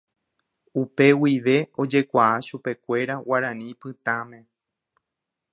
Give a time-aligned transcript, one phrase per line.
[0.81, 4.39] upe guive ojekuaa chupekuéra Guarani Pytãme